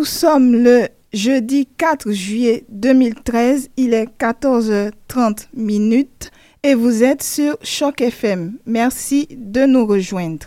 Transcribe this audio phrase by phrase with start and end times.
[0.00, 6.30] nous sommes le jeudi 4 juillet 2013, il est 14h30 minutes
[6.62, 8.56] et vous êtes sur Choc FM.
[8.64, 10.46] Merci de nous rejoindre.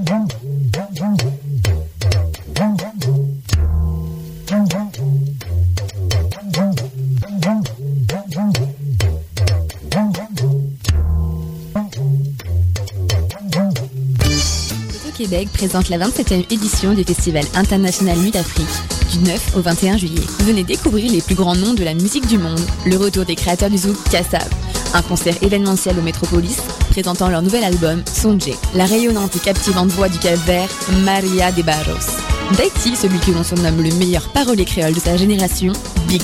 [15.53, 18.67] Présente la 27e édition du Festival international Nuit d'Afrique
[19.13, 20.19] du 9 au 21 juillet.
[20.39, 23.69] Venez découvrir les plus grands noms de la musique du monde, le retour des créateurs
[23.69, 24.49] du zouk Kassav,
[24.93, 26.57] un concert événementiel au Métropolis
[26.89, 30.67] présentant leur nouvel album Sonje, la rayonnante et captivante voix du Cap Vert
[31.05, 32.11] Maria de Barros.
[32.57, 35.71] D'Haïti, celui que l'on surnomme le meilleur parolier créole de sa génération,
[36.09, 36.21] Big.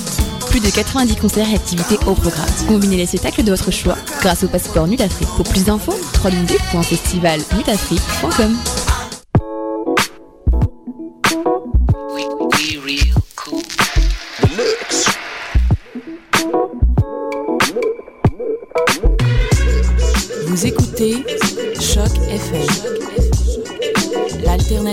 [0.49, 2.49] Plus de 90 concerts et activités au programme.
[2.67, 5.29] Combinez les spectacles de votre choix grâce au passeport Nuit d'Afrique.
[5.29, 8.57] Pour plus d'infos, www.festivalnutafrique.com.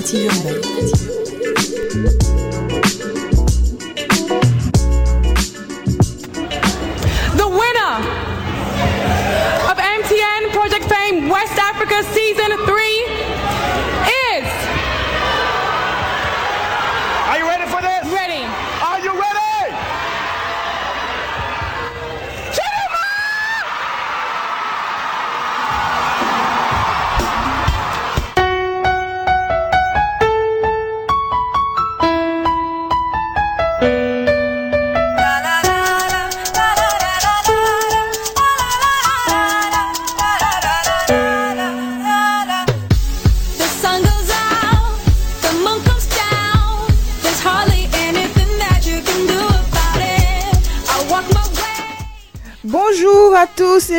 [0.05, 1.24] 尽量的，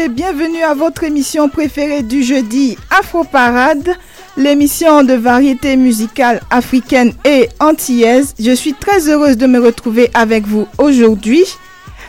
[0.10, 3.90] bienvenue à votre émission préférée du jeudi Afro Parade,
[4.38, 8.36] l'émission de variété musicale africaine et antillaise.
[8.40, 11.44] Je suis très heureuse de me retrouver avec vous aujourd'hui.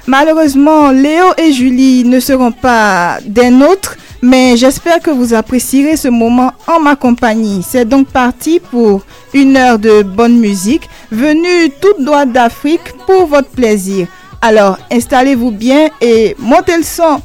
[0.06, 6.08] Malheureusement, Léo et Julie ne seront pas des nôtres, mais j'espère que vous apprécierez ce
[6.08, 7.62] moment en ma compagnie.
[7.66, 13.48] C'est donc parti pour une heure de bonne musique, venue toute droit d'Afrique pour votre
[13.48, 14.06] plaisir.
[14.42, 17.22] Alors, installez-vous bien et montez le son.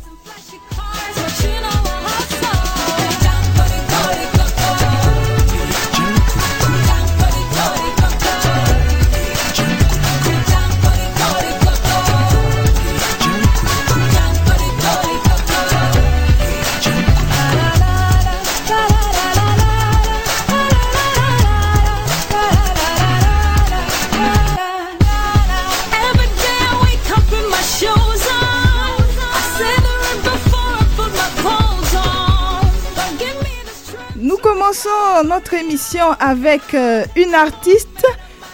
[34.71, 38.05] Commençons notre émission avec euh, une artiste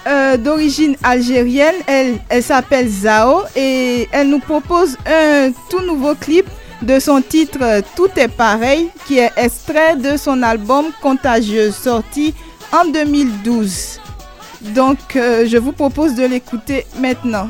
[0.07, 1.75] euh, d'origine algérienne.
[1.85, 6.47] Elle, elle s'appelle Zao et elle nous propose un tout nouveau clip
[6.81, 12.33] de son titre Tout est pareil qui est extrait de son album Contagieuse sorti
[12.71, 13.99] en 2012.
[14.61, 17.49] Donc euh, je vous propose de l'écouter maintenant.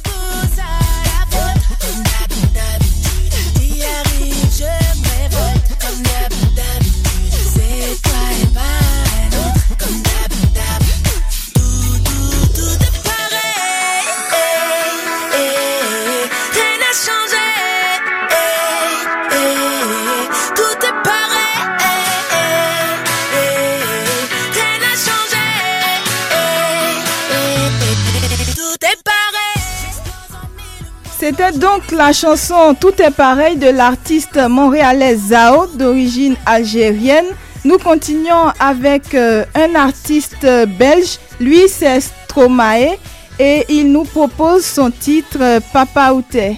[31.55, 37.25] Donc la chanson Tout est pareil de l'artiste montréalais Zao d'origine algérienne.
[37.65, 42.97] Nous continuons avec euh, un artiste euh, belge, lui c'est Stromae
[43.37, 46.57] et il nous propose son titre euh, Papa Outé.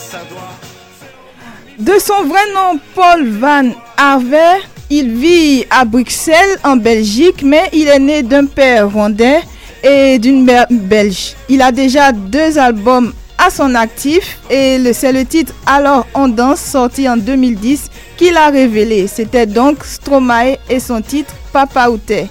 [1.81, 4.59] De son vrai nom, Paul Van Harvey,
[4.91, 9.39] il vit à Bruxelles, en Belgique, mais il est né d'un père rwandais
[9.83, 11.33] et d'une mère belge.
[11.49, 16.61] Il a déjà deux albums à son actif et c'est le titre Alors on danse,
[16.61, 19.07] sorti en 2010, qu'il a révélé.
[19.07, 22.27] C'était donc Stromae et son titre Papa Outé.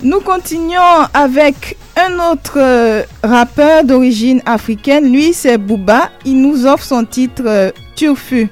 [0.00, 5.12] Nous continuons avec un autre euh, rappeur d'origine africaine.
[5.12, 6.10] Lui, c'est Booba.
[6.24, 8.48] Il nous offre son titre euh, Turfu.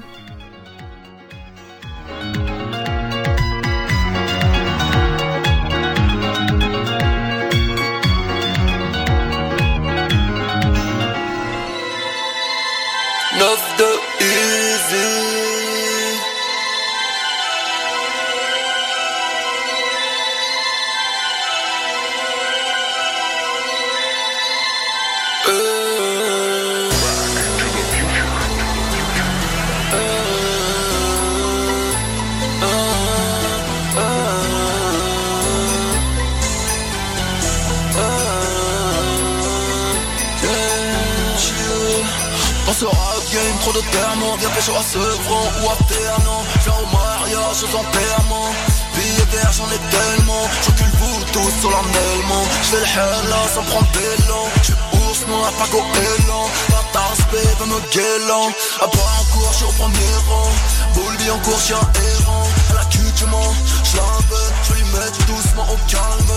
[44.38, 48.52] Viens pécho à Sevran ou à Ternan Viens au mariage, aux enterrements
[48.96, 50.44] Billets verts, j'en ai tellement.
[50.64, 52.44] J'encule vous tous solennellement.
[52.64, 54.44] J'fais le hell là, sans prendre d'élan.
[54.62, 58.48] J'suis ours noir, pas goéland La tasse veut me guélant.
[58.80, 60.50] À bas en cours, j'suis au premier rang.
[60.94, 62.48] Boulby en cours, chien errant.
[62.70, 66.32] À la cul du mans, j'l'avais J'vais lui mettre doucement au calme.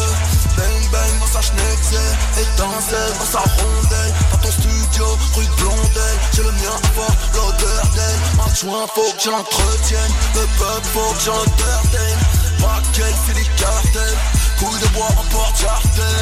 [0.58, 4.38] Bang bang dans sa schneckzelle Étincelle dans sa rondelle ton
[5.00, 8.46] studio, rue de Blondel J'ai le mien à voir l'odeur d'elle.
[8.46, 12.20] Adjoint faut que je l'entretienne Le peuple faut que j'en entertaine
[12.60, 14.18] Pas qu'elle fait des cartels
[14.60, 16.20] Couille de bois en porte-jardin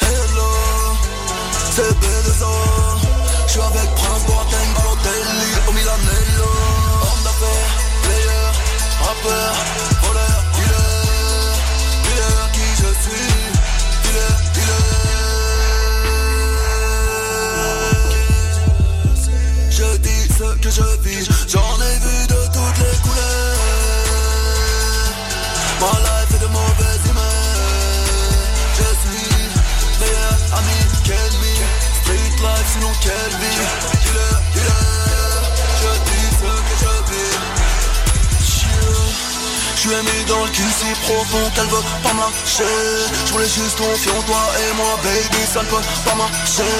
[0.00, 0.52] Hello,
[1.74, 2.54] c'est B2O
[3.46, 6.50] J'suis avec Prince Boateng, Balotelli, au Milanello
[7.02, 7.72] Homme d'affaires,
[8.02, 8.52] player,
[10.02, 10.51] voleur,
[30.66, 31.54] meilleur ami qu'ennemi
[32.02, 33.58] Street life sinon quelle vie
[34.02, 35.42] Dealer, dealer
[35.80, 37.52] Je dis ce que je vis.
[39.74, 42.74] Je suis mis dans le cul si profond qu'elle veut pas marcher.
[43.26, 46.74] Je voulais juste confiance toi et moi baby ça ne peut pas marcher.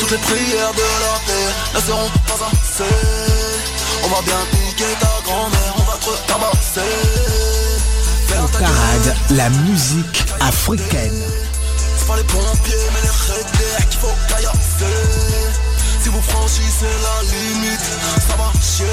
[0.00, 2.94] Toutes les prières de la terre ne seront pas assez.
[4.04, 6.80] On va bien piquer ta grand-mère, on va te tabasser
[8.58, 11.22] Parade, la musique africaine
[12.06, 14.98] pas les pompiers, mais les requêtes qu'il faut caillasser.
[16.02, 17.86] Si vous franchissez la limite,
[18.26, 18.86] ça va chier.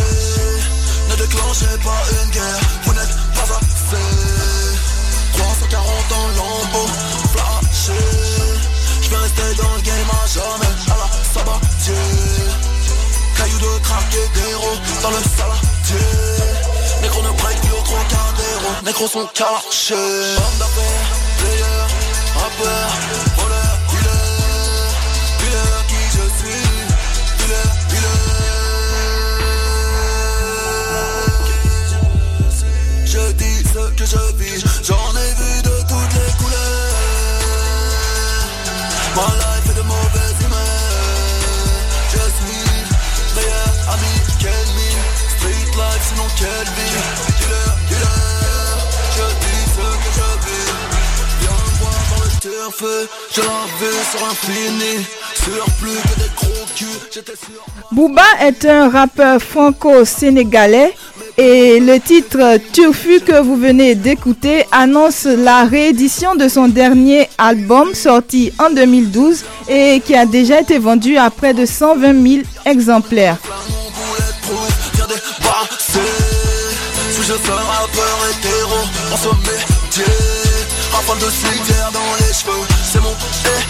[1.09, 4.07] Ne déclenchez pas une guerre, vous n'êtes pas assez.
[5.37, 6.87] 340 ans lambeau,
[7.33, 7.99] flashé.
[9.01, 11.93] Je vais rester dans le game à jamais, à la sabatier.
[13.37, 16.09] Caillou de crack et d'héros dans le saladier.
[17.01, 19.95] Négro ne break plus au trois quarts d'héros, sont cachés
[22.41, 22.89] Rappeur,
[23.37, 24.25] voleur, dealer,
[25.39, 26.65] dealer qui je suis,
[27.37, 28.19] dealer, dealer.
[33.05, 36.89] Je dis ce que je vis, j'en ai vu de toutes les couleurs.
[39.15, 40.81] Ma life est de mauvaise humeur.
[42.13, 42.65] Je suis
[43.35, 44.91] meilleur ami qu'ennemi.
[45.37, 46.99] Street life, sinon quelle vie.
[47.39, 48.08] Dealer, dealer.
[57.91, 60.93] Bouba est un rappeur franco-sénégalais
[61.37, 67.93] et le titre Turfu que vous venez d'écouter annonce la réédition de son dernier album
[67.93, 73.37] sorti en 2012 et qui a déjà été vendu à près de 120 000 exemplaires
[80.99, 83.61] rafale de solitaire dans les cheveux C'est mon déplay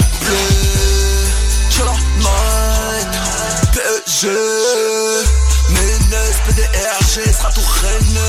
[1.69, 3.19] Killer Mine
[3.73, 4.27] PSG
[5.69, 8.19] Ménès, PDRG, sera tout Rennes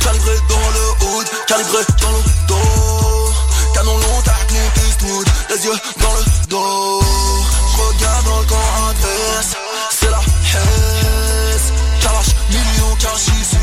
[0.00, 3.32] Calibré dans le hood, calibré dans le dos.
[3.74, 7.00] Canon long, taclé, Eastwood, les yeux dans le dos.
[7.00, 9.56] Je regarde dans le camp adverse,
[9.90, 11.60] c'est la haine
[12.00, 13.56] Cash, million, cash ici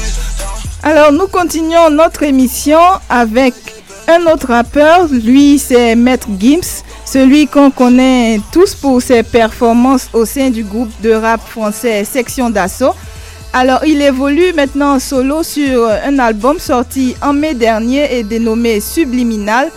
[0.83, 3.53] alors nous continuons notre émission avec
[4.07, 10.25] un autre rappeur, lui c'est Maître Gims, celui qu'on connaît tous pour ses performances au
[10.25, 12.95] sein du groupe de rap français Section d'Assaut.
[13.53, 19.69] Alors il évolue maintenant solo sur un album sorti en mai dernier et dénommé Subliminal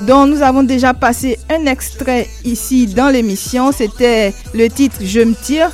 [0.00, 3.70] dont nous avons déjà passé un extrait ici dans l'émission.
[3.72, 5.70] C'était le titre Je me tire.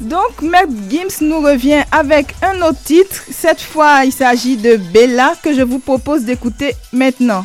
[0.00, 3.22] Donc, Meg Gims nous revient avec un autre titre.
[3.30, 7.44] Cette fois, il s'agit de Bella que je vous propose d'écouter maintenant.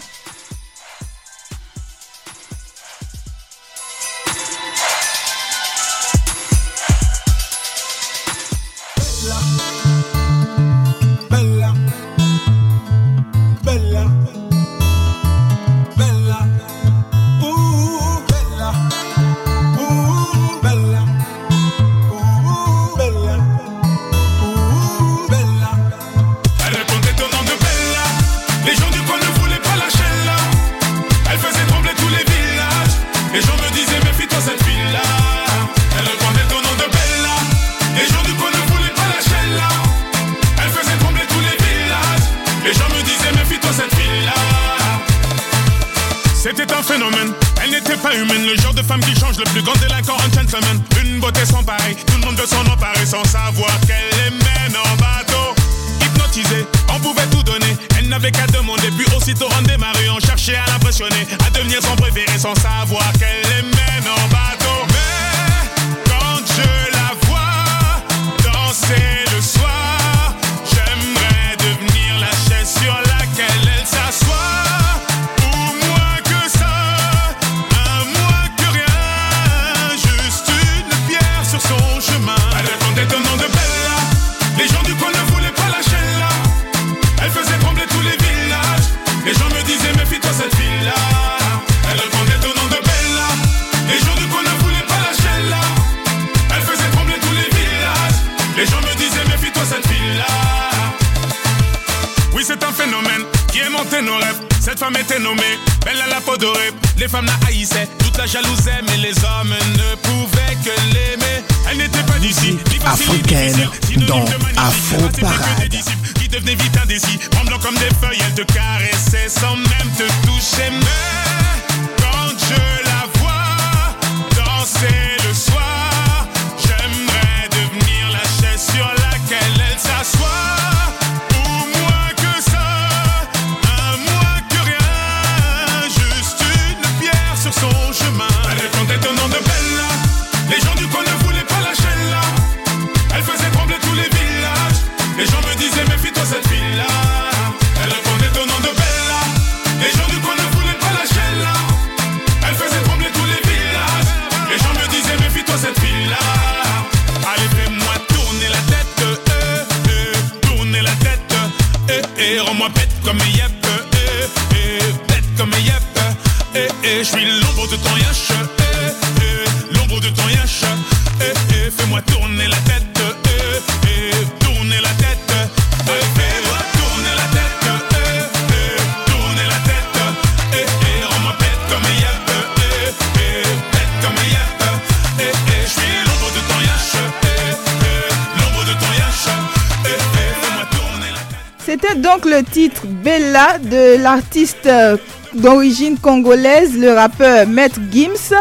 [192.03, 194.97] Donc le titre Bella de l'artiste euh,
[195.33, 198.35] d'origine congolaise, le rappeur Maître Gims.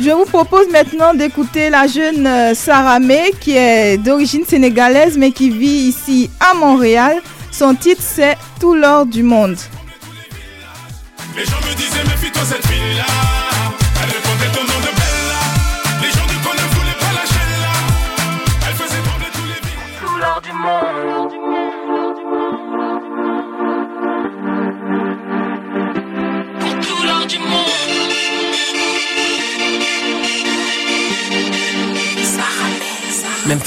[0.00, 5.30] Je vous propose maintenant d'écouter la jeune euh, Sarah May qui est d'origine sénégalaise mais
[5.30, 7.22] qui vit ici à Montréal.
[7.52, 9.56] Son titre c'est Tout l'or du monde.
[11.36, 11.98] Les gens me disaient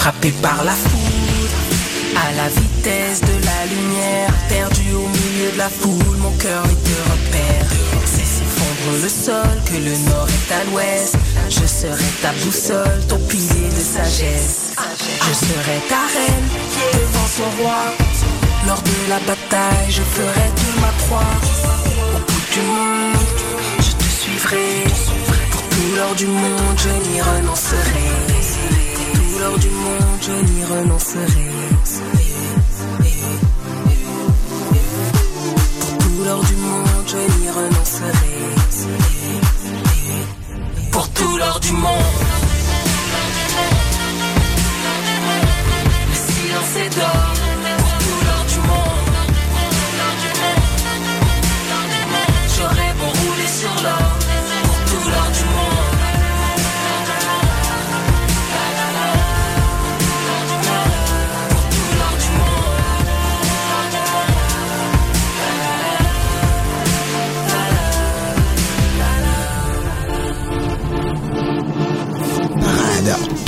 [0.02, 1.58] Frappé par la foudre,
[2.16, 7.04] à la vitesse de la lumière, perdu au milieu de la foule, mon cœur était
[7.12, 7.68] repère.
[8.06, 11.16] C'est s'effondre le sol que le nord est à l'ouest.
[11.50, 14.74] Je serai ta boussole, ton pilier de sagesse.
[15.28, 16.50] Je serai ta reine
[16.94, 17.94] devant son roi.
[18.66, 21.36] Lors de la bataille, je ferai de ma croix.
[22.16, 23.22] Au bout du monde,
[23.78, 24.84] je te suivrai.
[25.52, 28.41] Pour tout l'or du monde, je n'y renoncerai.
[29.42, 31.48] L'or du monde, je n'y renoncerai.
[35.80, 38.12] Pour tout l'or du monde, je n'y renoncerai.
[40.92, 41.90] Pour tout l'or du monde.
[46.10, 47.41] Le silence est d'or.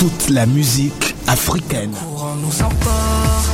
[0.04, 1.92] Toute la musique africaine.
[1.92, 3.48] courant nous emporte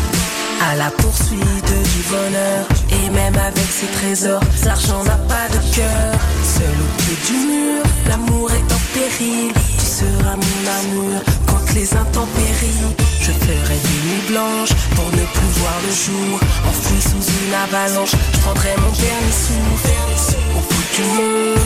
[0.61, 2.67] à la poursuite du bonheur.
[2.91, 6.13] Et même avec ses trésors, l'argent n'a pas de cœur.
[6.43, 9.53] Seul au pied du mur, l'amour est en péril.
[9.79, 12.89] Tu seras mon amour contre les intempéries.
[13.21, 16.41] Je ferai des nuits blanches pour ne plus voir le jour.
[16.69, 19.95] Enfoui sous une avalanche, je prendrai mon dernier souffle.
[20.57, 21.65] Au bout du monde,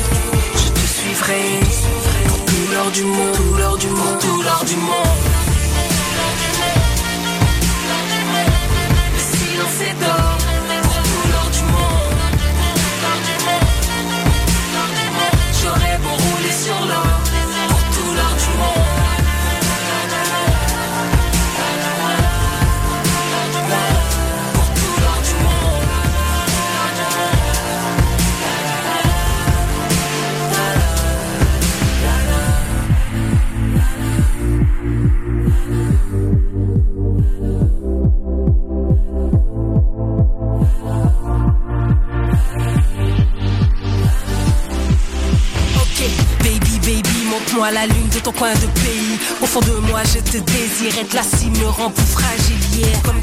[0.56, 2.33] je te suivrai.
[2.64, 5.18] Tout l'or du monde, tout l'or du monde, tout l'or du monde.
[9.12, 10.38] Le silence est d'or.
[15.62, 17.13] J'aurais beau rouler sur l'or
[47.54, 49.18] montre-moi la lune de ton coin de pays.
[49.42, 50.98] Au fond de moi, je te désire.
[51.00, 52.56] Être la cime me rend plus fragile.
[52.74, 52.98] Yeah.
[53.04, 53.20] Comme,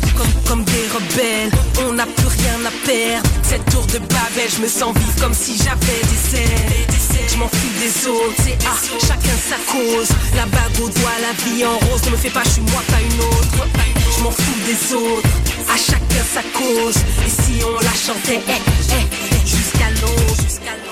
[0.47, 1.51] comme, des rebelles,
[1.85, 3.29] on n'a plus rien à perdre.
[3.43, 6.87] Cette tour de Babel, je me sens vivre comme si j'avais des ailes.
[7.27, 10.09] Je m'en fous des autres, c'est ah, chacun sa cause.
[10.35, 12.03] La bague au doigt, la vie en rose.
[12.05, 13.67] Ne me fais pas, je suis moi, pas une autre.
[14.17, 15.29] Je m'en fous des autres,
[15.73, 16.97] à chacun sa cause.
[17.25, 20.90] Et si on la chantait, eh, eh, eh, jusqu'à l'eau, jusqu'à l'eau.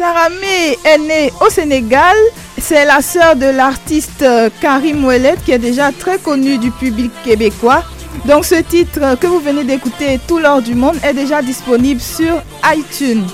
[0.00, 2.16] Sarah May est née au Sénégal.
[2.56, 7.12] C'est la sœur de l'artiste euh, Karim Ouellet qui est déjà très connu du public
[7.22, 7.82] québécois.
[8.24, 12.42] Donc ce titre que vous venez d'écouter, Tout l'or du monde, est déjà disponible sur
[12.74, 13.26] iTunes.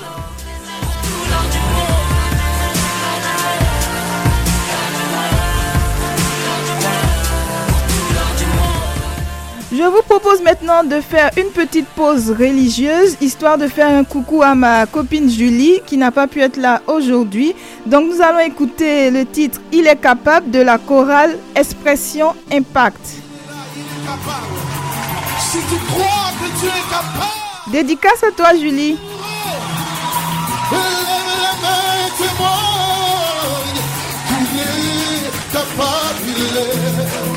[9.77, 14.41] Je vous propose maintenant de faire une petite pause religieuse, histoire de faire un coucou
[14.41, 17.53] à ma copine Julie qui n'a pas pu être là aujourd'hui.
[17.85, 23.05] Donc nous allons écouter le titre Il est capable de la chorale Expression Impact.
[23.05, 23.21] Si
[25.59, 28.97] tu crois que tu es capable, Dédicace à toi Julie.
[34.59, 37.36] est capable, il est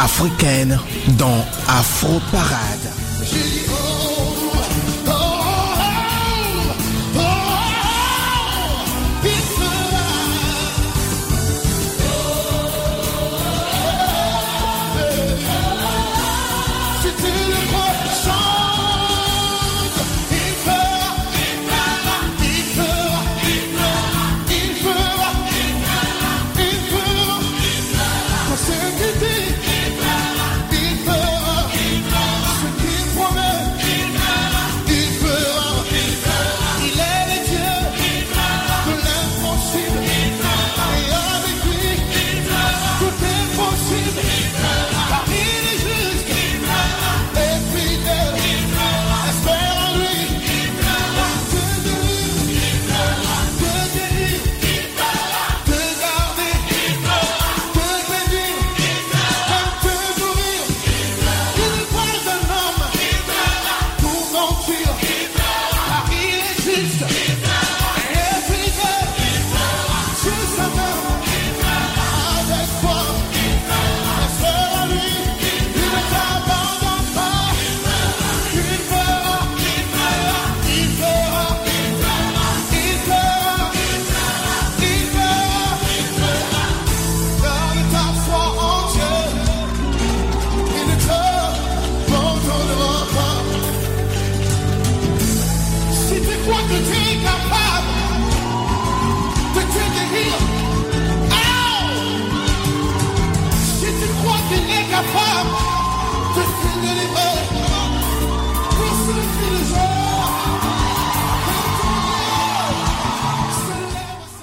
[0.00, 0.78] africaine
[1.18, 2.99] dans Afro Parade.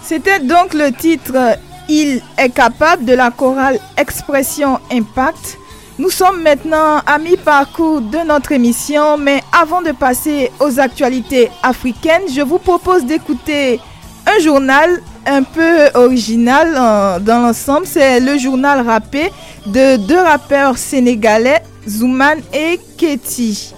[0.04, 1.58] C'était donc le titre
[1.90, 5.58] Il est capable de la chorale Expression Impact.
[6.00, 12.22] Nous sommes maintenant à mi-parcours de notre émission, mais avant de passer aux actualités africaines,
[12.34, 13.82] je vous propose d'écouter
[14.26, 17.86] un journal un peu original euh, dans l'ensemble.
[17.86, 19.32] C'est le journal rappé
[19.66, 23.74] de deux rappeurs sénégalais, Zouman et Ketty.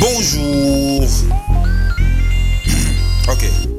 [0.00, 1.45] Bonjour.
[3.28, 3.75] Okay.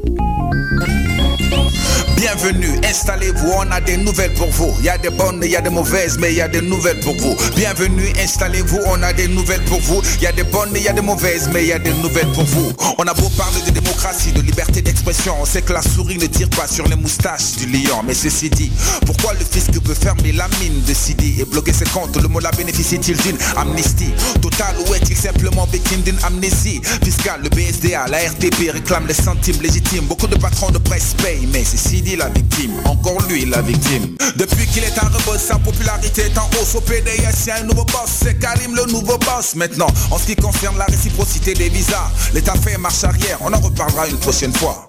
[2.40, 4.72] Bienvenue, installez-vous, on a des nouvelles pour vous.
[4.78, 6.62] Il y a des bonnes, il y a des mauvaises, mais il y a des
[6.62, 7.36] nouvelles pour vous.
[7.56, 10.04] Bienvenue, installez-vous, on a des nouvelles pour vous.
[10.18, 11.94] Il y a des bonnes, il y a des mauvaises, mais il y a des
[11.96, 12.72] nouvelles pour vous.
[13.00, 16.28] On a beau parler de démocratie, de liberté d'expression, on sait que la souris ne
[16.28, 18.04] tire pas sur les moustaches du lion.
[18.06, 18.72] Mais ceci dit,
[19.08, 22.22] pourquoi le fisc veut fermer la mine de Sidi et bloquer ses comptes?
[22.22, 24.14] Le mot la bénéficie-t-il d'une amnistie?
[24.44, 26.82] Totale ou est-il simplement victime d'une amnésie?
[27.04, 30.06] Fiscale Le BSDA, la RTP réclame les centimes légitimes.
[30.06, 34.16] Beaucoup de patrons de presse payent, mais c'est Sidi la victime, encore lui la victime.
[34.36, 37.64] Depuis qu'il est rebond, sa popularité est en hausse au PDS, il y a un
[37.64, 39.56] nouveau boss, c'est Karim le nouveau boss.
[39.56, 43.60] Maintenant, en ce qui concerne la réciprocité des visas, l'État fait marche arrière, on en
[43.60, 44.87] reparlera une prochaine fois.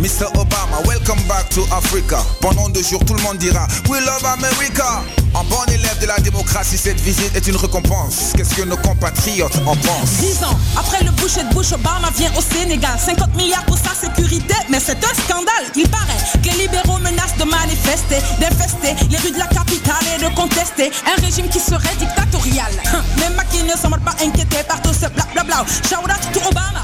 [0.00, 0.26] Mr.
[0.34, 2.18] Obama, welcome back to Africa.
[2.40, 5.02] Pendant deux jours, tout le monde dira We love America.
[5.34, 8.32] En bon élève de la démocratie, cette visite est une récompense.
[8.34, 10.18] Qu'est-ce que nos compatriotes en pensent?
[10.20, 12.98] 10 ans après le boucher de bouche, Obama vient au Sénégal.
[12.98, 15.66] 50 milliards pour sa sécurité, mais c'est un scandale.
[15.76, 20.22] Il paraît que les libéraux menacent de manifester, d'infester les rues de la capitale et
[20.22, 22.72] de contester un régime qui serait dictatorial.
[23.18, 25.64] Mais Macky ne semble pas inquiété par tout ce blablabla.
[25.88, 26.82] Shout out to Obama.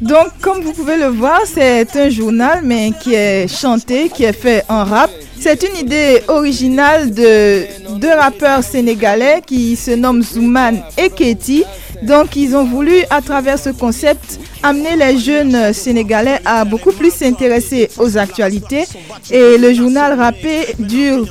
[0.00, 4.32] Donc, comme vous pouvez le voir, c'est un journal, mais qui est chanté, qui est
[4.32, 5.10] fait en rap.
[5.38, 7.64] C'est une idée originale de
[7.98, 11.64] deux rappeurs sénégalais qui se nomment Zouman et Ketty.
[12.02, 17.12] Donc, ils ont voulu, à travers ce concept, amener les jeunes sénégalais à beaucoup plus
[17.12, 18.84] s'intéresser aux actualités.
[19.30, 21.26] Et le journal rappé dure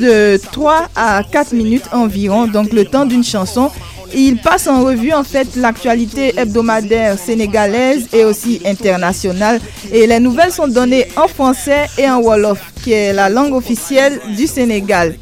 [0.00, 3.70] de 3 à 4 minutes environ, donc le temps d'une chanson.
[4.14, 9.60] Il passe en revue en fait l'actualité hebdomadaire sénégalaise et aussi internationale.
[9.92, 14.20] Et les nouvelles sont données en français et en wolof, qui est la langue officielle
[14.36, 15.16] du Sénégal.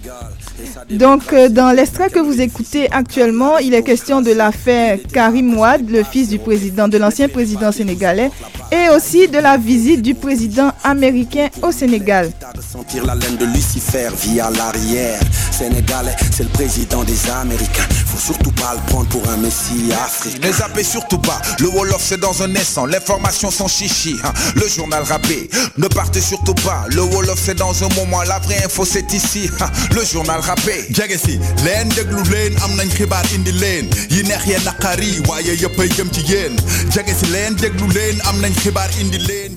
[0.90, 5.88] Donc, euh, dans l'extrait que vous écoutez actuellement, il est question de l'affaire Karim Ouad,
[5.88, 8.30] le fils du président, de l'ancien président sénégalais,
[8.70, 12.30] et aussi de la visite du président américain au Sénégal.
[18.14, 20.46] Faut surtout pas le prendre pour un messie africain.
[20.46, 24.32] Ne zappez surtout pas, le Wolof c'est dans un instant, l'information sans chichi, hein.
[24.54, 25.50] le journal rappé.
[25.78, 29.50] Ne partez surtout pas, le Wolof c'est dans un moment, la vraie info c'est ici,
[29.60, 29.66] hein.
[29.94, 30.86] le journal rappé.
[30.94, 35.56] jege si leen déglu leen am nañ xibaar indi leen yi neex yee naqari waaye
[35.58, 36.54] yëpp a jëm ci yéen
[36.94, 39.56] jege si leen déglu leen am nañ xibaar indi leen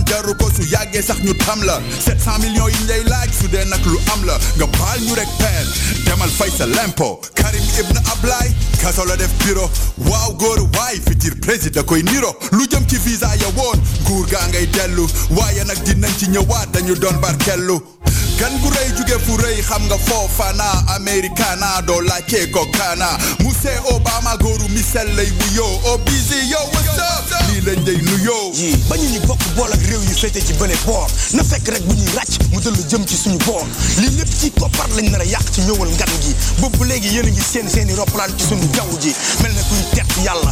[0.11, 3.63] jaru ko su yàggee sax ñu tam la 700 millions yi ngay laaj su dee
[3.65, 5.67] nag lu am la nga baal ñu rek peen
[6.05, 8.51] demal fay sa lempo Karim Ibn Ablay
[8.81, 9.69] kaso la def bureau
[10.09, 12.35] waaw góor waay fitir président koy niro.
[12.51, 16.71] Lu jëm ci visa ya woon nguur gaa ngay dellu waaye nag dinañ ci ñëwaat
[16.73, 17.79] dañu doon barkellu
[18.41, 19.97] gan gu rëy jóge fu rëy xam nga
[20.97, 21.81] americana
[22.49, 23.13] ko kana
[23.93, 24.33] Obama
[26.49, 27.21] yo what's up?
[27.61, 29.81] Lañ hmm, yi bañu ñu bokk ak
[30.41, 30.53] ci
[31.37, 33.37] na fekk rek bu ràcc mu jëm ci suñu
[34.17, 34.49] lépp ci
[34.97, 35.89] lañ yàq ci ñëwal
[36.21, 36.33] gi.
[37.13, 38.65] Yéen ngi seen ci suñu
[38.99, 39.13] ji
[39.69, 40.51] kuy yàlla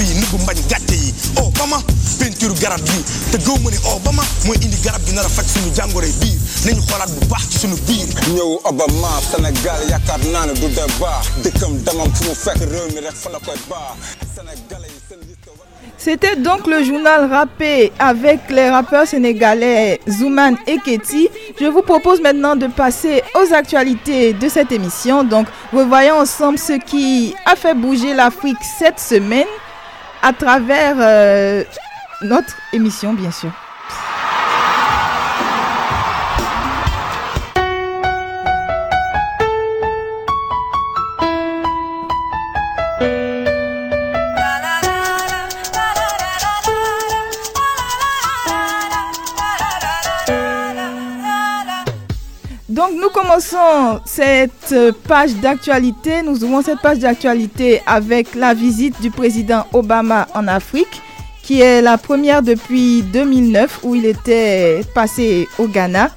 [0.00, 0.56] yi mbañ
[0.96, 1.12] yi.
[2.20, 2.80] Peinture garab
[3.32, 3.56] te gëw
[4.60, 5.12] indi garab gi
[5.48, 5.70] suñu
[7.14, 12.10] bu baax ci suñu biir ñëw Obama Sénégal yaakaar naa ne du débat dëkkam damam
[12.14, 13.96] fu mu fekk réew mi rek fa la koy baax
[14.36, 15.66] Sénégalais yi seen liste war
[15.98, 21.28] C'était donc le journal rappé avec les rappeurs sénégalais Zouman et Ketty.
[21.60, 25.24] Je vous propose maintenant de passer aux actualités de cette émission.
[25.24, 29.46] Donc, revoyons ensemble ce qui a fait bouger l'Afrique cette semaine
[30.22, 31.64] à travers euh,
[32.22, 33.50] notre émission, bien sûr.
[52.88, 54.74] Nous commençons cette
[55.06, 56.22] page d'actualité.
[56.22, 61.02] Nous ouvrons cette page d'actualité avec la visite du président Obama en Afrique,
[61.42, 66.10] qui est la première depuis 2009 où il était passé au Ghana.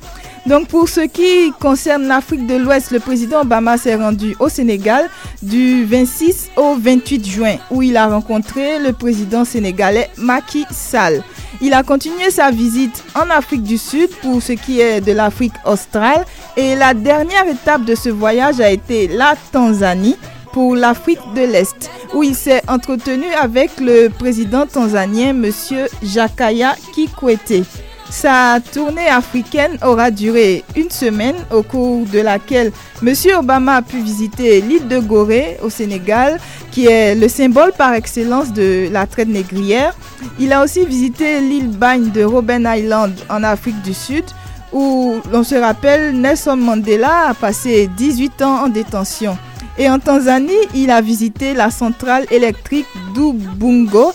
[0.45, 5.09] Donc pour ce qui concerne l'Afrique de l'Ouest, le président Obama s'est rendu au Sénégal
[5.41, 11.23] du 26 au 28 juin où il a rencontré le président sénégalais Macky Sall.
[11.61, 15.53] Il a continué sa visite en Afrique du Sud pour ce qui est de l'Afrique
[15.65, 16.25] australe
[16.57, 20.17] et la dernière étape de ce voyage a été la Tanzanie
[20.51, 27.63] pour l'Afrique de l'Est où il s'est entretenu avec le président tanzanien monsieur Jakaya Kikwete.
[28.09, 33.13] Sa tournée africaine aura duré une semaine au cours de laquelle M.
[33.39, 36.39] Obama a pu visiter l'île de Gorée au Sénégal,
[36.69, 39.95] qui est le symbole par excellence de la traite négrière.
[40.39, 44.25] Il a aussi visité l'île Bagne de Robben Island en Afrique du Sud,
[44.73, 49.37] où l'on se rappelle Nelson Mandela a passé 18 ans en détention.
[49.77, 54.13] Et en Tanzanie, il a visité la centrale électrique d'Ubungo,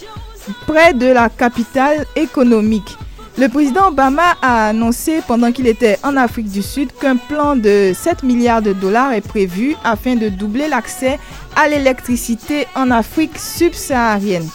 [0.66, 2.96] près de la capitale économique.
[3.38, 7.92] Le président Obama a annoncé pendant qu'il était en Afrique du Sud qu'un plan de
[7.94, 11.20] 7 milliards de dollars est prévu afin de doubler l'accès
[11.54, 14.48] à l'électricité en Afrique subsaharienne.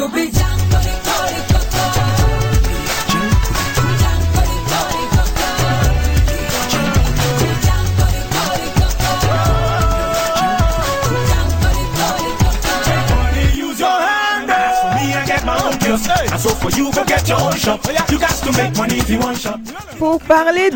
[0.00, 0.39] You'll be
[19.98, 20.70] Pour parler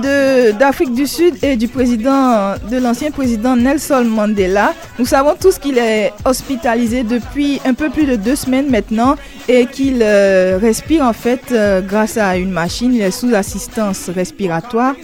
[0.59, 5.79] d'Afrique du Sud et du président, de l'ancien président Nelson Mandela, nous savons tous qu'il
[5.79, 9.17] est hospitalisé depuis un peu plus de deux semaines maintenant
[9.49, 14.09] et qu'il euh, respire en fait euh, grâce à une machine, il est sous assistance
[14.09, 14.95] respiratoire.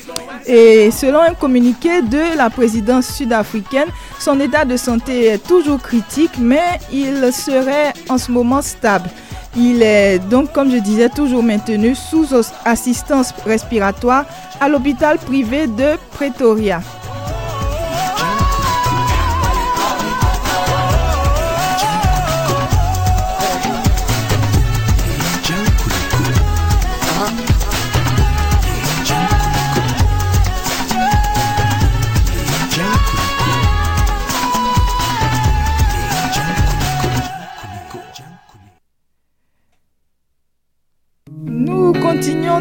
[0.46, 3.88] Et selon un communiqué de la présidence sud-africaine,
[4.18, 9.08] son état de santé est toujours critique, mais il serait en ce moment stable.
[9.56, 12.28] Il est donc, comme je disais, toujours maintenu sous
[12.64, 14.24] assistance respiratoire
[14.60, 16.80] à l'hôpital privé de Pretoria.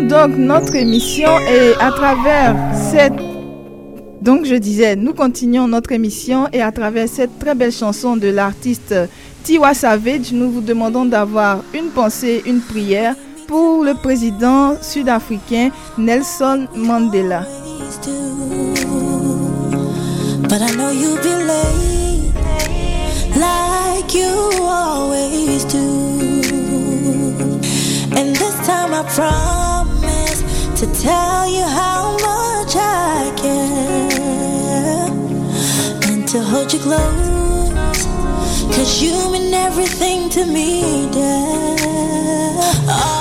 [0.09, 3.13] Donc notre émission et à travers cette
[4.21, 8.27] donc je disais, nous continuons notre émission et à travers cette très belle chanson de
[8.27, 8.93] l'artiste
[9.43, 13.15] Tiwa Savage, nous vous demandons d'avoir une pensée, une prière
[13.47, 17.45] pour le président sud-africain Nelson Mandela.
[30.79, 35.11] To tell you how much I care
[36.09, 38.05] and to hold you close.
[38.73, 42.63] Cause you mean everything to me, dear.
[42.87, 43.18] All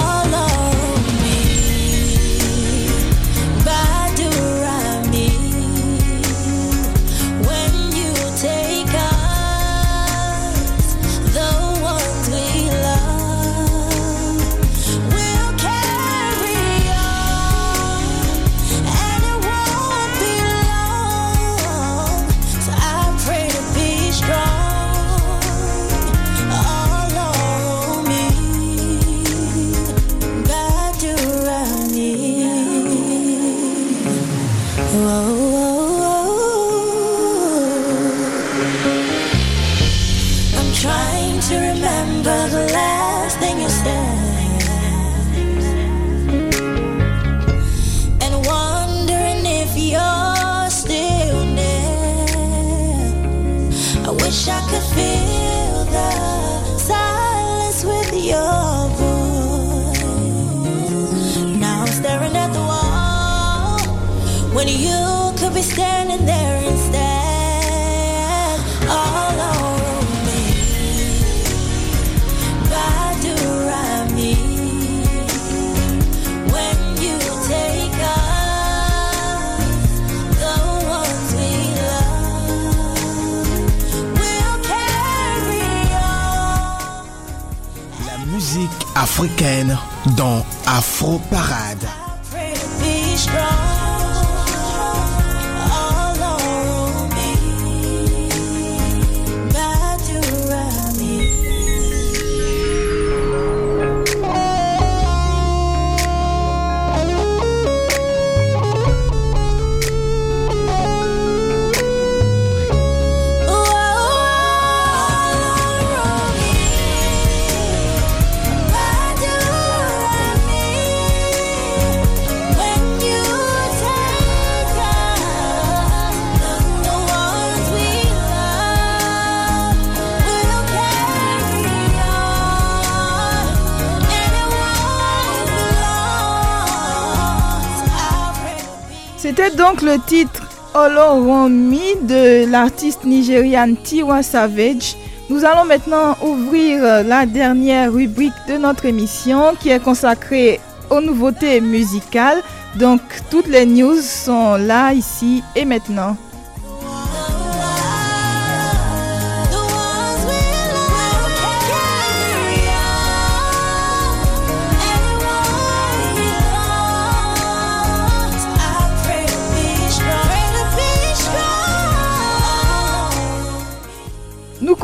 [139.28, 144.96] C'était donc le titre Oloromi de l'artiste nigériane Tiwa Savage.
[145.28, 151.02] Nous allons maintenant ouvrir euh, la dernière rubrique de notre émission qui est consacrée aux
[151.02, 152.40] nouveautés musicales.
[152.76, 156.16] Donc toutes les news sont là, ici et maintenant.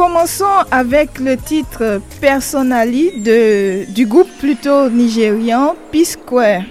[0.04, 6.64] Commençons avec le titre Personali de, du groupe plutôt nigérian P-Square.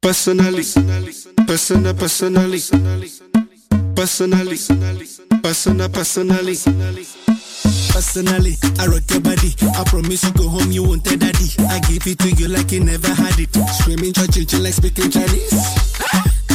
[0.00, 0.66] Personally,
[1.46, 2.62] persona, personally,
[3.94, 4.58] personally,
[5.42, 6.58] persona, personally.
[7.92, 9.54] Personally, I rock your body.
[9.76, 11.48] I promise you go home, you won't tell daddy.
[11.68, 13.54] I give it to you like you never had it.
[13.80, 15.52] Screaming, church, like speaking Chinese.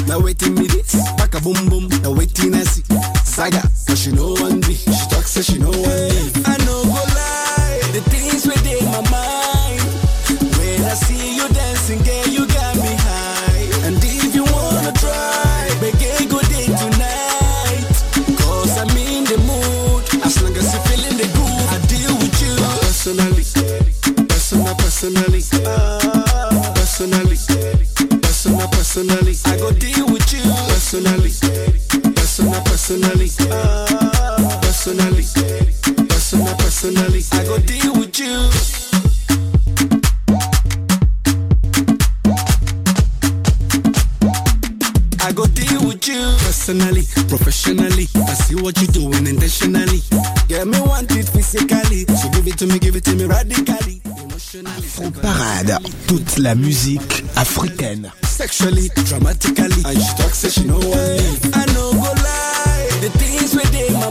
[0.08, 1.88] Now waiting me this, back a boom boom.
[2.02, 2.84] Now waiting I see
[3.24, 4.76] saga, cause she know one me.
[4.76, 6.32] She talk say she know one me.
[6.46, 9.82] I know go lie, the things within my mind.
[10.58, 11.29] When I see
[25.00, 25.24] personal,
[26.76, 26.76] personally.
[26.76, 27.38] Personally,
[28.20, 29.36] personal, personally.
[29.46, 30.44] I go deal with you.
[30.68, 31.32] Personally,
[32.16, 33.30] personal, personally.
[34.60, 35.24] Personally,
[36.10, 37.24] personal, personally.
[37.32, 38.50] I go deal with you.
[45.22, 48.08] I go deal with you personally, professionally.
[48.16, 50.02] I see what you're doing intentionally.
[50.50, 52.04] Yeah, me want it physically.
[52.18, 53.99] So give it to me, give it to me radically.
[54.52, 55.78] Afro Parade,
[56.08, 58.12] toute la musique africaine.
[58.24, 59.70] Sexually, dramatically.
[59.94, 62.90] She talks, say she know I know go lie.
[63.00, 64.10] The things within my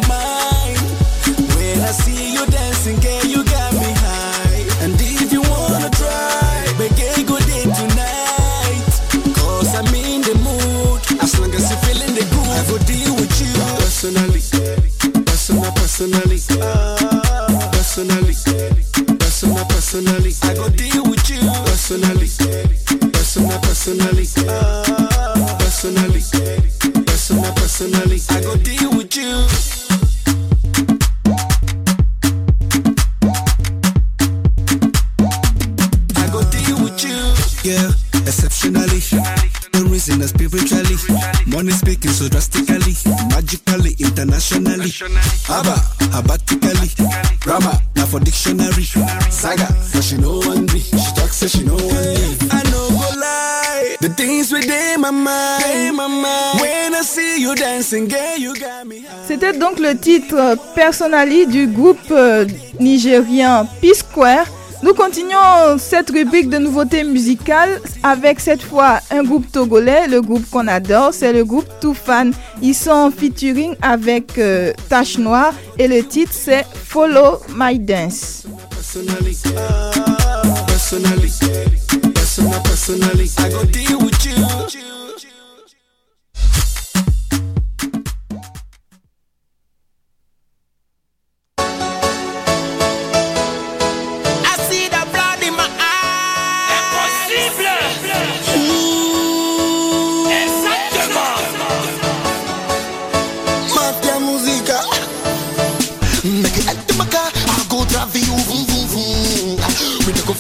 [59.80, 62.44] Le titre Personally du groupe euh,
[62.80, 64.46] nigérien P-Square.
[64.82, 70.48] Nous continuons cette rubrique de nouveautés musicales avec cette fois un groupe togolais, le groupe
[70.50, 72.30] qu'on adore, c'est le groupe Toufan.
[72.60, 78.46] Ils sont en featuring avec euh, Tache Noire et le titre c'est Follow My Dance.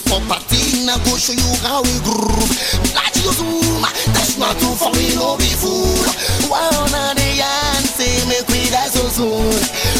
[0.08, 2.48] party now go show you how we groove.
[2.96, 3.84] Like you zoom,
[4.16, 6.00] that's not too for me, no be fool.
[6.48, 9.52] Why on the yarn say make we die so soon?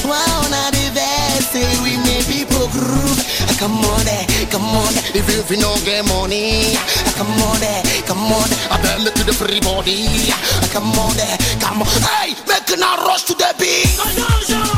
[0.08, 3.20] Why on the best say we make people groove?
[3.52, 7.36] Ah, come on, there, come on, if you if you don't get money, ah, come
[7.44, 10.32] on, there, come on, I bell to the free body.
[10.32, 14.77] Ah, come on, there, come on, hey, make a rush to the beat.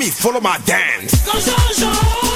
[0.00, 2.29] me follow my dance.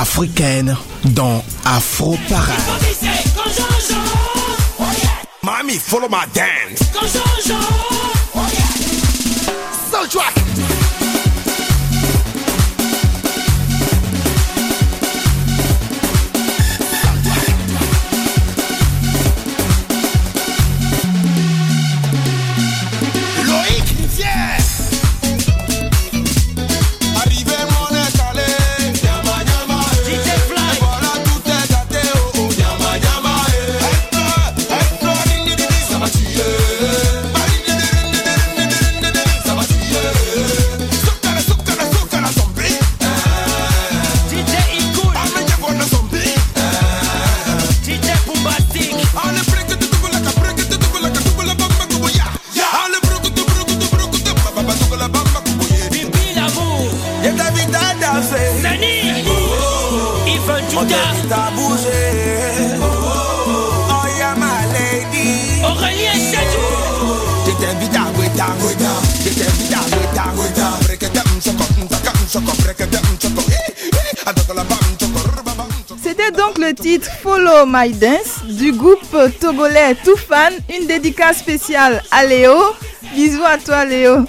[0.00, 2.56] africaine dans Afro Parade.
[5.42, 7.99] Mami, follow my dance.
[77.70, 80.50] My Dance du groupe togolais Toufan.
[80.76, 82.52] Une dédicace spéciale à Léo.
[83.14, 84.24] Bisous à toi Léo.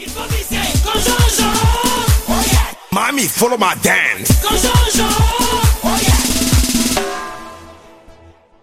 [2.92, 4.30] Mami, follow my dance.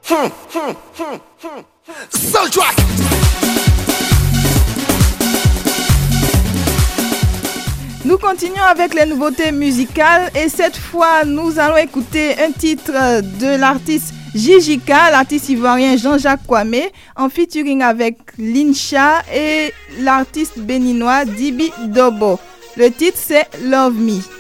[0.09, 2.77] Hmm, hmm, hmm, track.
[8.05, 13.59] Nous continuons avec les nouveautés musicales et cette fois nous allons écouter un titre de
[13.59, 22.39] l'artiste JJK, l'artiste ivoirien Jean-Jacques Kwame, en featuring avec Lincha et l'artiste béninois Dibi Dobo.
[22.77, 24.38] Le titre c'est Love Me.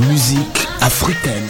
[0.00, 1.46] musique africaine.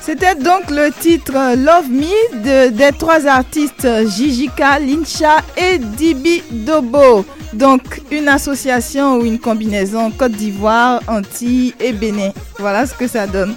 [0.00, 7.24] C'était donc le titre Love Me de, des trois artistes Jijika, Lincha et Dibi Dobo.
[7.52, 12.30] Donc une association ou une combinaison Côte d'Ivoire, Antilles et Bénin.
[12.58, 13.54] Voilà ce que ça donne.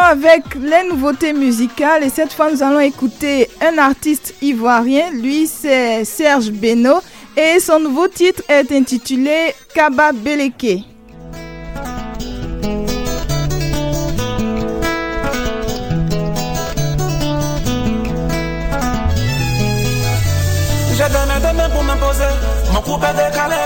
[0.00, 2.04] avec les nouveautés musicales.
[2.04, 7.00] Et cette fois nous allons écouter un artiste ivoirien, lui c'est Serge Beno.
[7.36, 10.84] Et son nouveau titre est intitulé Kaba Beleke.
[20.96, 22.22] Je donne demain pour m'imposer,
[22.72, 23.56] mon couple est décalé.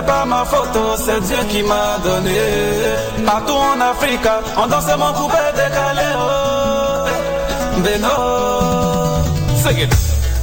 [0.00, 2.34] C'est pas ma photo, c'est Dieu qui m'a donné.
[3.26, 4.26] Partout en Afrique,
[4.56, 6.08] on danse mon coupé décalé.
[6.16, 7.04] Oh,
[7.84, 8.08] Beno,
[9.62, 9.94] sing it.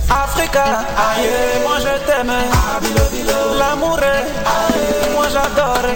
[0.10, 0.64] Africa,
[0.96, 2.34] aïe, moi je t'aime.
[3.58, 5.88] L'amour est, moi j'adore.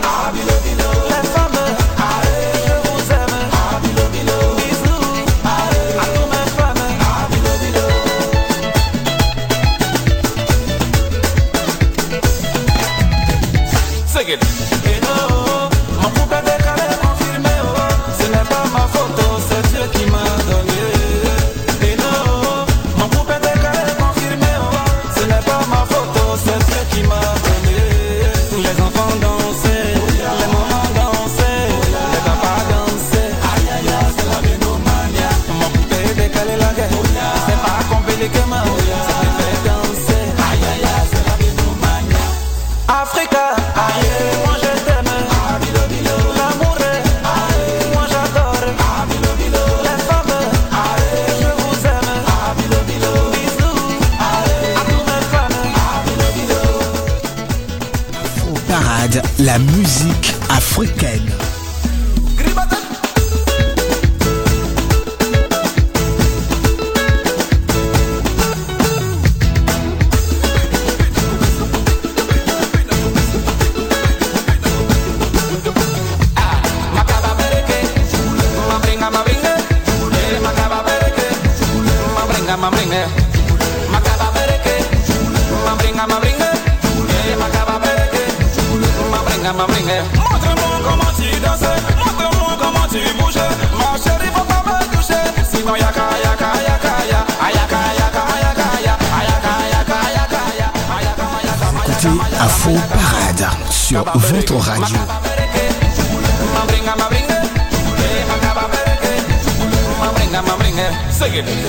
[104.01, 104.97] Radio Wrocław Radio.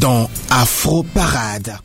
[0.00, 1.78] dans Afro Parade.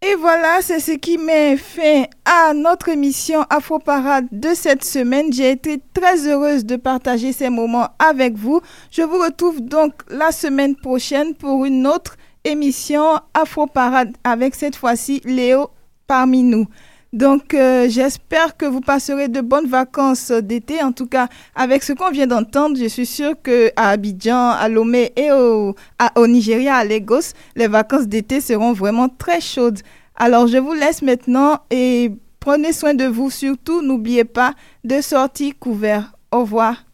[0.00, 5.30] Et voilà, c'est ce qui met fin à notre émission Afro Parade de cette semaine.
[5.30, 8.62] J'ai été très heureuse de partager ces moments avec vous.
[8.90, 14.76] Je vous retrouve donc la semaine prochaine pour une autre émission Afro Parade avec cette
[14.76, 15.68] fois-ci Léo
[16.06, 16.66] parmi nous.
[17.12, 20.82] Donc euh, j'espère que vous passerez de bonnes vacances d'été.
[20.82, 24.68] En tout cas, avec ce qu'on vient d'entendre, je suis sûre que à Abidjan, à
[24.68, 25.74] Lomé et au,
[26.16, 29.80] au Nigeria, à Lagos, les vacances d'été seront vraiment très chaudes.
[30.16, 33.30] Alors je vous laisse maintenant et prenez soin de vous.
[33.30, 34.54] Surtout, n'oubliez pas
[34.84, 36.12] de sortir couvert.
[36.30, 36.84] Au revoir.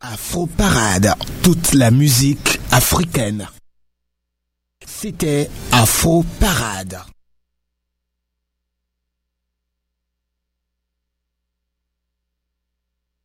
[0.00, 3.48] Afro Parade, toute la musique africaine.
[4.86, 6.98] C'était Afro Parade.